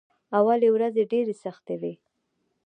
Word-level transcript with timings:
اولې 0.37 0.69
ورځې 0.75 1.03
ډېرې 1.11 1.33
سختې 1.43 1.75
وې. 1.81 1.93